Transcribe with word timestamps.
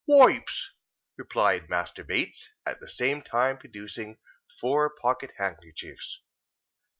"Wipes," 0.07 0.71
replied 1.15 1.69
Master 1.69 2.03
Bates; 2.03 2.49
at 2.65 2.79
the 2.79 2.89
same 2.89 3.21
time 3.21 3.59
producing 3.59 4.17
four 4.59 4.89
pocket 4.99 5.29
handkerchiefs. 5.37 6.23